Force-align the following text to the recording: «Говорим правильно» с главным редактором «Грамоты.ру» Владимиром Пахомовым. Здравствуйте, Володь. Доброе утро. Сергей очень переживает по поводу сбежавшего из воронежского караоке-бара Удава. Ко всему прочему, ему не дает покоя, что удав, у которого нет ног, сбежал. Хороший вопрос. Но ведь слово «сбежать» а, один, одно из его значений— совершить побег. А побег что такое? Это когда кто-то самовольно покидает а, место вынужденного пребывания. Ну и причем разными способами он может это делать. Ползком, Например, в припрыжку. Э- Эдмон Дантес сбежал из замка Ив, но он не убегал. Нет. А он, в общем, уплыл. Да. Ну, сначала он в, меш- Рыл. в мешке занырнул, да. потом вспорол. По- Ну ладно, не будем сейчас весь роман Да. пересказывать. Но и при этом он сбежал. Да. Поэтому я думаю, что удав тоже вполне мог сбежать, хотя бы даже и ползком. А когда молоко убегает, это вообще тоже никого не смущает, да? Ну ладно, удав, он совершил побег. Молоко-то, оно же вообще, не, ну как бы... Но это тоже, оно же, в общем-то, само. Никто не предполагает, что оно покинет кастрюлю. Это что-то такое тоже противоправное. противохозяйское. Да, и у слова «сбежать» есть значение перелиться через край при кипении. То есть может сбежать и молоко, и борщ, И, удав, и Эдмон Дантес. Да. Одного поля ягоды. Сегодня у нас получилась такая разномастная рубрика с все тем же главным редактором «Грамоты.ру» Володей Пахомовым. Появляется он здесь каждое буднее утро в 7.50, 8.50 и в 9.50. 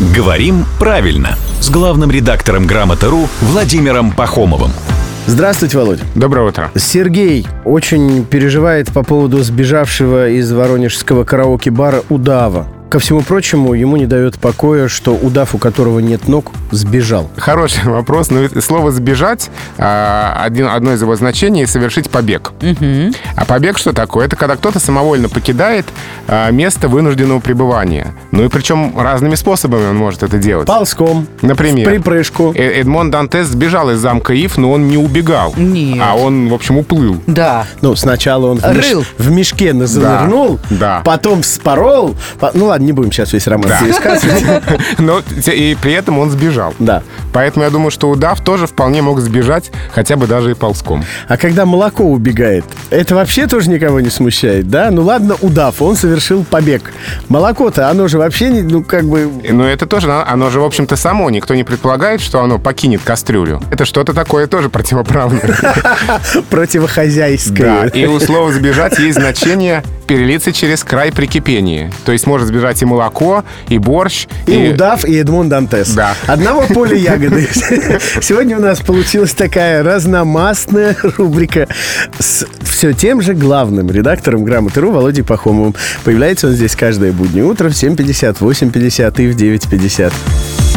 «Говорим 0.00 0.64
правильно» 0.78 1.36
с 1.60 1.70
главным 1.70 2.12
редактором 2.12 2.66
«Грамоты.ру» 2.66 3.28
Владимиром 3.40 4.12
Пахомовым. 4.12 4.70
Здравствуйте, 5.26 5.76
Володь. 5.76 5.98
Доброе 6.14 6.46
утро. 6.46 6.70
Сергей 6.76 7.48
очень 7.64 8.24
переживает 8.24 8.92
по 8.92 9.02
поводу 9.02 9.42
сбежавшего 9.42 10.28
из 10.28 10.52
воронежского 10.52 11.24
караоке-бара 11.24 12.04
Удава. 12.10 12.68
Ко 12.88 12.98
всему 13.00 13.20
прочему, 13.20 13.74
ему 13.74 13.98
не 13.98 14.06
дает 14.06 14.38
покоя, 14.38 14.88
что 14.88 15.14
удав, 15.14 15.54
у 15.54 15.58
которого 15.58 15.98
нет 15.98 16.26
ног, 16.26 16.52
сбежал. 16.70 17.28
Хороший 17.36 17.84
вопрос. 17.90 18.30
Но 18.30 18.38
ведь 18.40 18.64
слово 18.64 18.92
«сбежать» 18.92 19.50
а, 19.76 20.40
один, 20.42 20.68
одно 20.68 20.94
из 20.94 21.02
его 21.02 21.14
значений— 21.14 21.66
совершить 21.68 22.08
побег. 22.08 22.52
А 23.36 23.44
побег 23.46 23.76
что 23.76 23.92
такое? 23.92 24.24
Это 24.26 24.36
когда 24.36 24.56
кто-то 24.56 24.78
самовольно 24.80 25.28
покидает 25.28 25.84
а, 26.26 26.50
место 26.50 26.88
вынужденного 26.88 27.40
пребывания. 27.40 28.14
Ну 28.30 28.44
и 28.44 28.48
причем 28.48 28.98
разными 28.98 29.34
способами 29.34 29.90
он 29.90 29.96
может 29.96 30.22
это 30.22 30.38
делать. 30.38 30.66
Ползком, 30.66 31.26
Например, 31.42 31.86
в 31.86 31.90
припрыжку. 31.90 32.52
Э- 32.54 32.80
Эдмон 32.80 33.10
Дантес 33.10 33.48
сбежал 33.48 33.90
из 33.90 33.98
замка 33.98 34.32
Ив, 34.32 34.56
но 34.56 34.72
он 34.72 34.88
не 34.88 34.96
убегал. 34.96 35.52
Нет. 35.58 35.98
А 36.02 36.14
он, 36.16 36.48
в 36.48 36.54
общем, 36.54 36.78
уплыл. 36.78 37.18
Да. 37.26 37.66
Ну, 37.82 37.94
сначала 37.96 38.46
он 38.46 38.58
в, 38.60 38.64
меш- 38.64 38.90
Рыл. 38.90 39.04
в 39.18 39.30
мешке 39.30 39.74
занырнул, 39.86 40.58
да. 40.70 41.02
потом 41.04 41.42
вспорол. 41.42 42.16
По- 42.40 42.50
Ну 42.54 42.66
ладно, 42.66 42.77
не 42.78 42.92
будем 42.92 43.12
сейчас 43.12 43.32
весь 43.32 43.46
роман 43.46 43.68
Да. 43.68 43.80
пересказывать. 43.80 44.44
Но 44.98 45.20
и 45.52 45.76
при 45.80 45.92
этом 45.92 46.18
он 46.18 46.30
сбежал. 46.30 46.74
Да. 46.78 47.02
Поэтому 47.32 47.64
я 47.64 47.70
думаю, 47.70 47.90
что 47.90 48.08
удав 48.10 48.40
тоже 48.42 48.66
вполне 48.66 49.02
мог 49.02 49.20
сбежать, 49.20 49.70
хотя 49.92 50.16
бы 50.16 50.26
даже 50.26 50.50
и 50.52 50.54
ползком. 50.54 51.04
А 51.28 51.36
когда 51.36 51.66
молоко 51.66 52.04
убегает, 52.04 52.64
это 52.90 53.14
вообще 53.14 53.46
тоже 53.46 53.70
никого 53.70 54.00
не 54.00 54.10
смущает, 54.10 54.68
да? 54.68 54.90
Ну 54.90 55.02
ладно, 55.02 55.36
удав, 55.40 55.82
он 55.82 55.96
совершил 55.96 56.44
побег. 56.44 56.92
Молоко-то, 57.28 57.88
оно 57.88 58.08
же 58.08 58.18
вообще, 58.18 58.48
не, 58.50 58.62
ну 58.62 58.82
как 58.82 59.04
бы... 59.04 59.30
Но 59.50 59.68
это 59.68 59.86
тоже, 59.86 60.10
оно 60.12 60.50
же, 60.50 60.60
в 60.60 60.64
общем-то, 60.64 60.96
само. 60.96 61.30
Никто 61.30 61.54
не 61.54 61.64
предполагает, 61.64 62.20
что 62.20 62.40
оно 62.40 62.58
покинет 62.58 63.02
кастрюлю. 63.02 63.62
Это 63.70 63.84
что-то 63.84 64.14
такое 64.14 64.46
тоже 64.46 64.68
противоправное. 64.70 65.56
противохозяйское. 66.50 67.82
Да, 67.82 67.98
и 67.98 68.06
у 68.06 68.18
слова 68.20 68.52
«сбежать» 68.52 68.98
есть 68.98 69.18
значение 69.18 69.82
перелиться 70.06 70.52
через 70.52 70.82
край 70.82 71.12
при 71.12 71.26
кипении. 71.26 71.92
То 72.06 72.12
есть 72.12 72.26
может 72.26 72.48
сбежать 72.48 72.80
и 72.80 72.86
молоко, 72.86 73.44
и 73.68 73.78
борщ, 73.78 74.26
И, 74.46 74.70
удав, 74.72 75.04
и 75.04 75.14
Эдмон 75.16 75.50
Дантес. 75.50 75.90
Да. 75.90 76.14
Одного 76.26 76.62
поля 76.62 76.96
ягоды. 76.96 77.46
Сегодня 78.22 78.56
у 78.56 78.60
нас 78.60 78.80
получилась 78.80 79.32
такая 79.32 79.82
разномастная 79.82 80.96
рубрика 81.02 81.68
с 82.18 82.46
все 82.78 82.92
тем 82.92 83.20
же 83.20 83.34
главным 83.34 83.90
редактором 83.90 84.44
«Грамоты.ру» 84.44 84.92
Володей 84.92 85.24
Пахомовым. 85.24 85.74
Появляется 86.04 86.46
он 86.46 86.52
здесь 86.52 86.76
каждое 86.76 87.10
буднее 87.10 87.44
утро 87.44 87.70
в 87.70 87.72
7.50, 87.72 88.38
8.50 88.38 89.20
и 89.20 89.32
в 89.32 89.36
9.50. 89.36 90.67